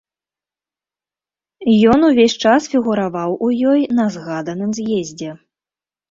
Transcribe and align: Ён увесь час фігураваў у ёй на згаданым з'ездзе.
Ён 1.95 1.99
увесь 2.09 2.35
час 2.43 2.61
фігураваў 2.71 3.31
у 3.47 3.49
ёй 3.73 3.81
на 3.99 4.05
згаданым 4.15 4.69
з'ездзе. 4.79 5.29